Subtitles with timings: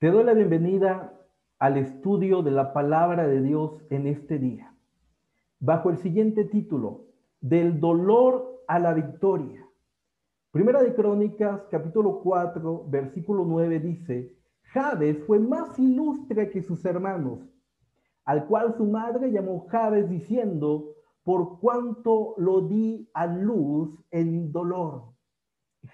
[0.00, 1.12] Te doy la bienvenida
[1.58, 4.74] al estudio de la palabra de Dios en este día,
[5.58, 7.04] bajo el siguiente título,
[7.42, 9.62] del dolor a la victoria.
[10.52, 14.34] Primera de Crónicas, capítulo 4, versículo 9 dice,
[14.72, 17.40] Jabes fue más ilustre que sus hermanos,
[18.24, 20.94] al cual su madre llamó Jabes diciendo,
[21.24, 25.12] por cuanto lo di a luz en dolor.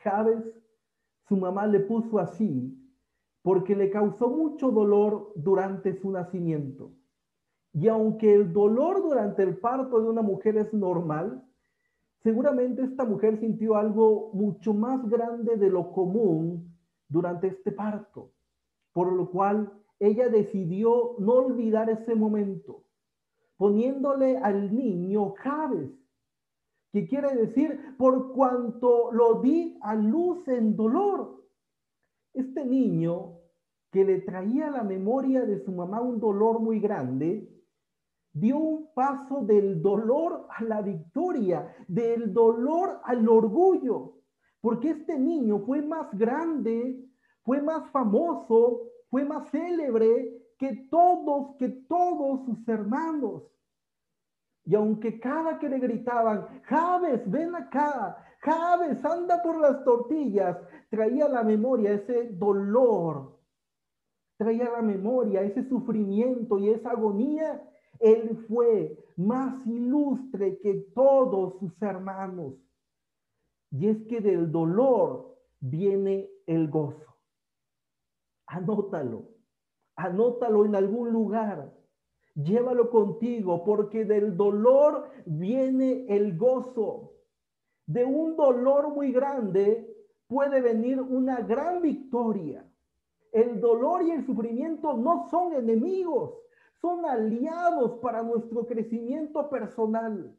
[0.04, 0.45] Jabes,
[1.27, 2.86] su mamá le puso así
[3.47, 6.91] porque le causó mucho dolor durante su nacimiento.
[7.73, 11.47] Y aunque el dolor durante el parto de una mujer es normal,
[12.25, 18.33] seguramente esta mujer sintió algo mucho más grande de lo común durante este parto,
[18.93, 22.83] por lo cual ella decidió no olvidar ese momento,
[23.56, 25.92] poniéndole al niño Jabes,
[26.91, 31.37] que quiere decir por cuanto lo di a luz en dolor.
[32.34, 33.37] Este niño
[33.96, 37.48] que le traía a la memoria de su mamá un dolor muy grande,
[38.30, 44.19] dio un paso del dolor a la victoria, del dolor al orgullo,
[44.61, 47.08] porque este niño fue más grande,
[47.42, 53.44] fue más famoso, fue más célebre que todos, que todos sus hermanos.
[54.66, 60.58] Y aunque cada que le gritaban, Javes, ven acá, Javes, anda por las tortillas,
[60.91, 63.36] traía a la memoria ese dolor
[64.37, 67.62] traía la memoria ese sufrimiento y esa agonía,
[68.01, 72.55] él fue más ilustre que todos sus hermanos.
[73.70, 77.17] Y es que del dolor viene el gozo.
[78.47, 79.28] Anótalo,
[79.97, 81.73] anótalo en algún lugar.
[82.34, 87.15] Llévalo contigo porque del dolor viene el gozo.
[87.87, 89.91] De un dolor muy grande
[90.27, 92.69] puede venir una gran victoria.
[93.37, 96.39] El dolor y el sufrimiento no son enemigos,
[96.81, 100.34] son aliados para nuestro crecimiento personal.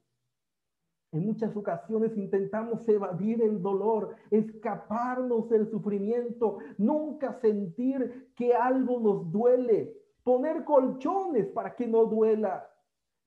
[1.12, 9.32] En muchas ocasiones intentamos evadir el dolor, escaparnos del sufrimiento, nunca sentir que algo nos
[9.32, 12.68] duele, poner colchones para que no duela.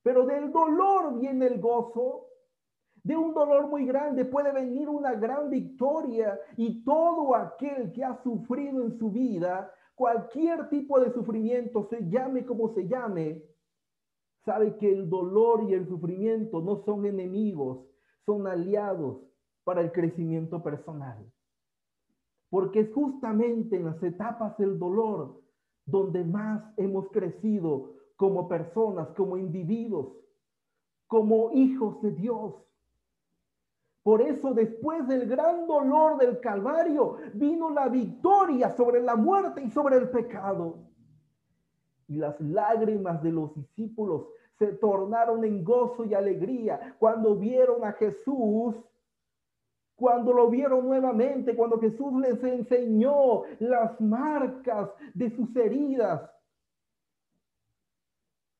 [0.02, 2.26] Pero del dolor viene el gozo,
[3.02, 8.22] de un dolor muy grande puede venir una gran victoria y todo aquel que ha
[8.22, 13.42] sufrido en su vida, cualquier tipo de sufrimiento, se llame como se llame,
[14.44, 17.86] sabe que el dolor y el sufrimiento no son enemigos,
[18.26, 19.18] son aliados
[19.64, 21.24] para el crecimiento personal.
[22.48, 25.40] Porque es justamente en las etapas del dolor
[25.86, 30.16] donde más hemos crecido como personas, como individuos,
[31.06, 32.54] como hijos de Dios.
[34.02, 39.70] Por eso después del gran dolor del Calvario vino la victoria sobre la muerte y
[39.70, 40.78] sobre el pecado.
[42.08, 44.26] Y las lágrimas de los discípulos
[44.58, 48.74] se tornaron en gozo y alegría cuando vieron a Jesús,
[49.96, 56.22] cuando lo vieron nuevamente, cuando Jesús les enseñó las marcas de sus heridas.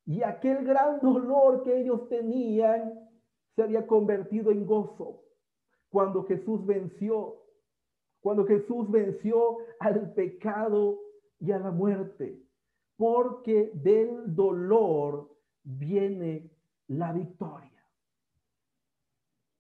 [0.04, 3.08] Y aquel gran dolor que ellos tenían
[3.56, 5.22] se había convertido en gozo
[5.90, 7.36] cuando Jesús venció,
[8.20, 10.98] cuando Jesús venció al pecado
[11.38, 12.40] y a la muerte,
[12.96, 15.30] porque del dolor
[15.64, 16.50] viene
[16.86, 17.70] la victoria.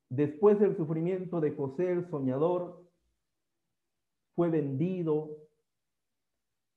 [0.08, 2.80] Después del sufrimiento de José el soñador,
[4.34, 5.36] fue vendido,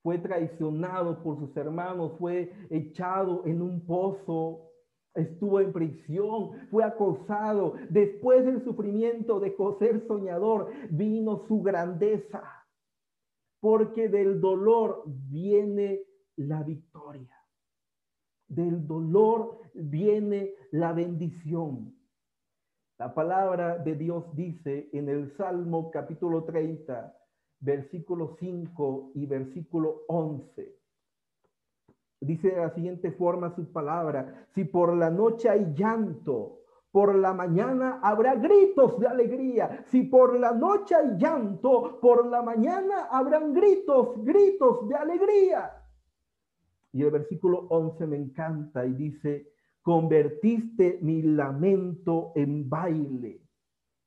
[0.01, 4.72] fue traicionado por sus hermanos, fue echado en un pozo,
[5.15, 7.75] estuvo en prisión, fue acosado.
[7.89, 12.43] Después del sufrimiento de José el soñador vino su grandeza,
[13.59, 16.01] porque del dolor viene
[16.35, 17.29] la victoria.
[18.47, 21.95] Del dolor viene la bendición.
[22.99, 27.17] La palabra de Dios dice en el Salmo capítulo 30,
[27.59, 30.82] versículo 5 y versículo 11
[32.25, 36.59] Dice de la siguiente forma su palabra, si por la noche hay llanto,
[36.91, 39.83] por la mañana habrá gritos de alegría.
[39.87, 45.71] Si por la noche hay llanto, por la mañana habrán gritos, gritos de alegría.
[46.91, 53.41] Y el versículo 11 me encanta y dice, convertiste mi lamento en baile.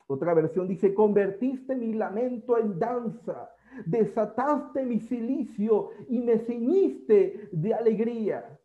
[0.07, 3.51] Otra versión dice, convertiste mi lamento en danza
[3.85, 8.59] desataste mi silicio y me ceñiste de alegría,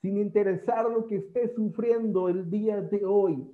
[0.00, 3.50] sin interesar lo que esté sufriendo el día de hoy,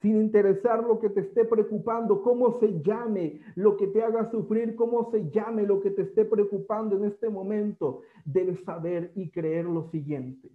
[0.00, 4.76] sin interesar lo que te esté preocupando, cómo se llame lo que te haga sufrir,
[4.76, 9.64] cómo se llame lo que te esté preocupando en este momento, debes saber y creer
[9.64, 10.50] lo siguiente.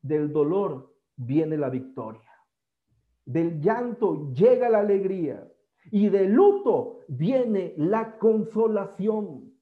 [0.00, 2.22] Del dolor viene la victoria.
[3.26, 5.46] Del llanto llega la alegría
[5.90, 9.52] y del luto viene la consolación.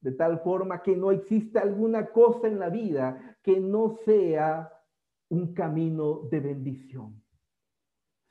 [0.00, 4.72] De tal forma que no existe alguna cosa en la vida que no sea
[5.28, 7.22] un camino de bendición.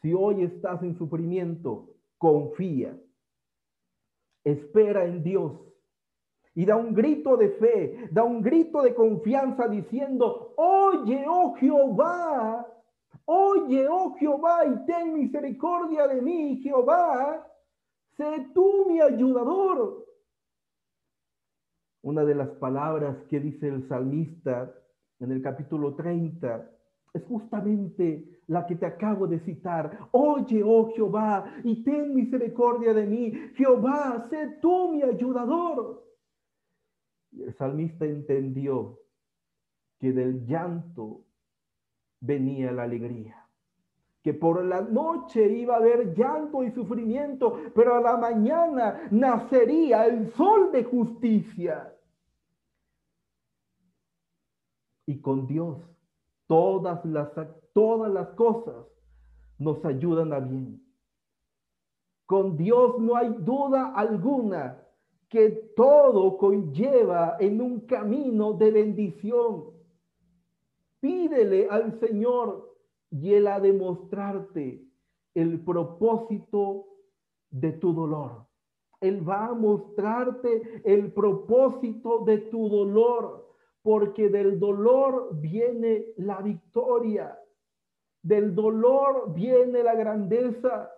[0.01, 2.97] Si hoy estás en sufrimiento, confía,
[4.43, 5.53] espera en Dios
[6.55, 12.67] y da un grito de fe, da un grito de confianza diciendo, oye, oh Jehová,
[13.31, 17.47] oye, oh Jehová, y ten misericordia de mí, Jehová,
[18.17, 20.03] sé tú mi ayudador.
[22.01, 24.73] Una de las palabras que dice el salmista
[25.19, 26.71] en el capítulo 30
[27.13, 30.09] es justamente la que te acabo de citar.
[30.11, 33.31] Oye, oh Jehová, y ten misericordia de mí.
[33.55, 36.03] Jehová, sé tú mi ayudador.
[37.31, 38.97] Y el salmista entendió
[39.99, 41.25] que del llanto
[42.21, 43.35] venía la alegría.
[44.21, 50.05] Que por la noche iba a haber llanto y sufrimiento, pero a la mañana nacería
[50.05, 51.95] el sol de justicia.
[55.05, 55.77] Y con Dios
[56.47, 57.29] todas las,
[57.73, 58.85] todas las cosas
[59.57, 60.83] nos ayudan a bien.
[62.25, 64.83] Con Dios no hay duda alguna
[65.29, 69.78] que todo conlleva en un camino de bendición.
[70.99, 72.75] Pídele al Señor
[73.11, 74.83] y Él ha de mostrarte
[75.33, 76.87] el propósito
[77.49, 78.45] de tu dolor.
[79.01, 83.47] Él va a mostrarte el propósito de tu dolor
[83.81, 87.39] porque del dolor viene la victoria,
[88.21, 90.91] del dolor viene la grandeza.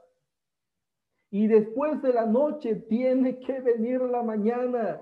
[1.30, 5.01] Y después de la noche tiene que venir la mañana.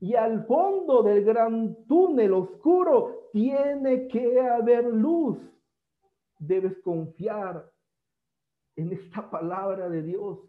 [0.00, 5.38] Y al fondo del gran túnel oscuro tiene que haber luz.
[6.40, 7.72] Debes confiar
[8.74, 10.40] en esta palabra de Dios.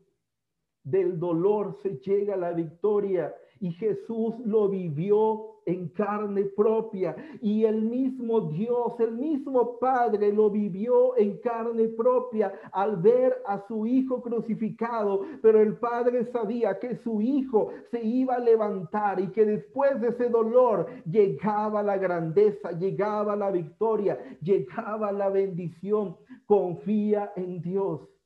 [0.89, 7.65] Del dolor se llega a la victoria y Jesús lo vivió en carne propia y
[7.65, 13.85] el mismo Dios, el mismo Padre lo vivió en carne propia al ver a su
[13.85, 19.45] Hijo crucificado, pero el Padre sabía que su Hijo se iba a levantar y que
[19.45, 26.17] después de ese dolor llegaba la grandeza, llegaba la victoria, llegaba la bendición.
[26.47, 28.18] Confía en Dios.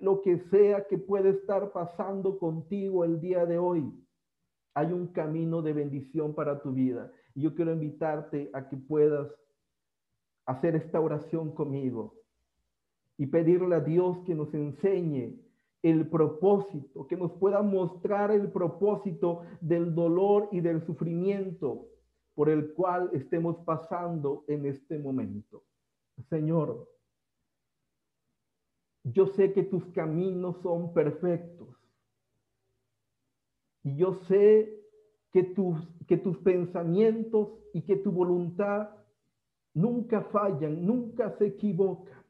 [0.00, 3.92] Lo que sea que puede estar pasando contigo el día de hoy,
[4.74, 7.10] hay un camino de bendición para tu vida.
[7.34, 9.32] Y yo quiero invitarte a que puedas
[10.44, 12.14] hacer esta oración conmigo
[13.16, 15.40] y pedirle a Dios que nos enseñe
[15.82, 21.86] el propósito, que nos pueda mostrar el propósito del dolor y del sufrimiento
[22.34, 25.64] por el cual estemos pasando en este momento.
[26.28, 26.88] Señor,
[29.12, 31.68] yo sé que tus caminos son perfectos
[33.84, 34.82] y yo sé
[35.32, 38.90] que tus, que tus pensamientos y que tu voluntad
[39.74, 42.24] nunca fallan, nunca se equivocan.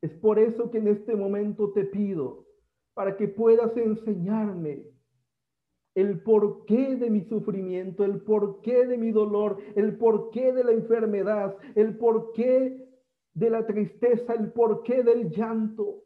[0.00, 2.46] Es por eso que en este momento te pido,
[2.94, 4.86] para que puedas enseñarme
[5.94, 11.56] el porqué de mi sufrimiento, el porqué de mi dolor, el porqué de la enfermedad,
[11.74, 12.85] el porqué
[13.36, 16.02] de la tristeza, el porqué del llanto.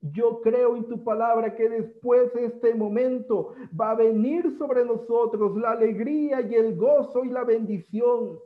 [0.00, 5.56] Yo creo en tu palabra que después de este momento va a venir sobre nosotros
[5.56, 8.40] la alegría y el gozo y la bendición.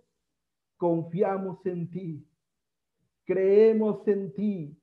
[0.77, 2.29] Confiamos en ti,
[3.25, 4.79] creemos en ti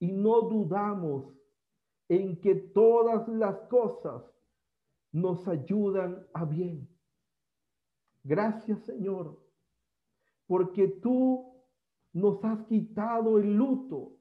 [0.00, 1.32] y no dudamos
[2.08, 4.24] en que todas las cosas
[5.12, 6.88] nos ayudan a bien.
[8.24, 9.38] Gracias Señor,
[10.48, 11.47] porque tú
[12.12, 14.12] nos has quitado el luto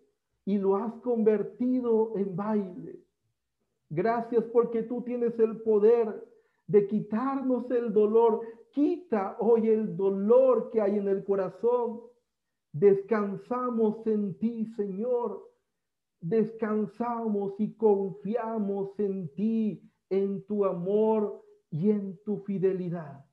[0.46, 3.03] y lo has convertido en baile.
[3.89, 6.25] Gracias porque tú tienes el poder
[6.67, 8.41] de quitarnos el dolor.
[8.72, 12.01] Quita hoy el dolor que hay en el corazón.
[12.74, 15.44] Descansamos en ti, Señor.
[16.20, 23.26] Descansamos y confiamos en ti, en tu amor y en tu fidelidad.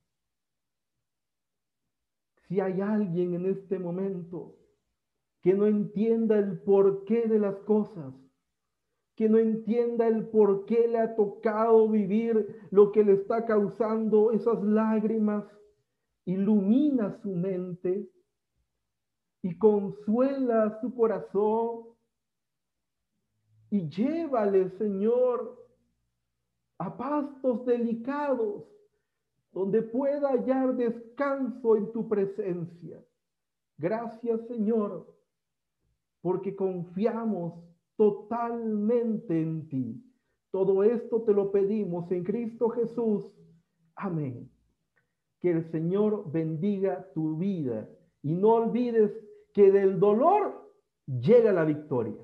[2.55, 4.55] Si hay alguien en este momento
[5.43, 8.15] que no entienda el porqué de las cosas,
[9.17, 14.31] que no entienda el por qué le ha tocado vivir lo que le está causando
[14.31, 15.45] esas lágrimas,
[16.27, 18.09] ilumina su mente
[19.43, 21.89] y consuela su corazón
[23.69, 25.61] y llévale, Señor,
[26.79, 28.63] a pastos delicados,
[29.55, 33.03] donde pueda hallar descanso en tu presencia.
[33.79, 35.07] Gracias, Señor,
[36.21, 37.55] porque confiamos
[37.97, 40.05] totalmente en ti.
[40.51, 43.25] Todo esto te lo pedimos en Cristo Jesús.
[43.97, 44.51] Amén.
[45.41, 47.89] Que el Señor bendiga tu vida
[48.23, 49.13] y no olvides
[49.53, 50.73] que del dolor
[51.07, 52.24] llega la victoria.